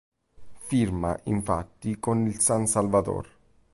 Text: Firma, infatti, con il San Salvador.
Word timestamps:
Firma, 0.57 1.15
infatti, 1.25 1.99
con 1.99 2.25
il 2.25 2.39
San 2.39 2.65
Salvador. 2.65 3.29